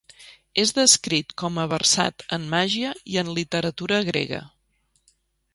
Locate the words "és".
0.61-0.71